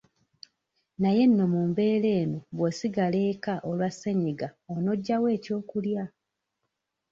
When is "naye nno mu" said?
1.01-1.61